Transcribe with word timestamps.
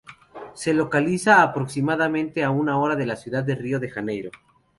Se 0.55 0.73
localiza 0.73 1.35
a 1.35 1.43
aproximadamente 1.43 2.47
una 2.47 2.79
hora 2.79 2.95
de 2.95 3.05
la 3.05 3.15
ciudad 3.15 3.43
de 3.43 3.53
Río 3.53 3.79
de 3.79 3.91
Janeiro. 3.91 4.31